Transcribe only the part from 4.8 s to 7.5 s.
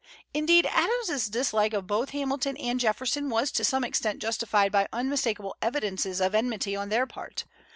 unmistakable evidences of enmity on their part.